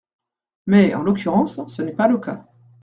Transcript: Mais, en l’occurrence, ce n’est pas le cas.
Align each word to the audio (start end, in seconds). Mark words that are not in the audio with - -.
Mais, 0.65 0.95
en 0.95 1.03
l’occurrence, 1.03 1.63
ce 1.67 1.81
n’est 1.83 1.93
pas 1.93 2.07
le 2.07 2.17
cas. 2.17 2.43